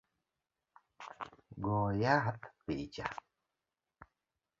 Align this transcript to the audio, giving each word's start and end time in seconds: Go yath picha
Go 1.63 1.75
yath 2.01 2.41
picha 2.65 3.05